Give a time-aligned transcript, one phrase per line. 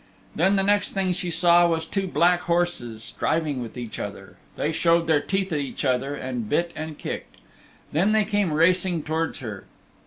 [0.35, 4.37] Then the next thing she saw was two black horses striving with each other.
[4.55, 7.35] They showed their teeth at each other and bit and kicked.
[7.91, 9.65] Then they came racing towards her.